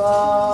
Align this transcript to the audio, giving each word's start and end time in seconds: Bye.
Bye. 0.00 0.49